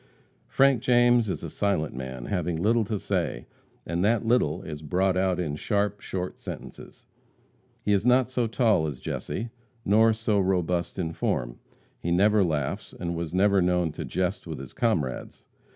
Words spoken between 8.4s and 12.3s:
tall as Jesse, nor so robust in form. He